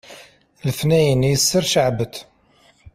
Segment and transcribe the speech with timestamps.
[0.65, 2.15] letniyen yesser ceɛbet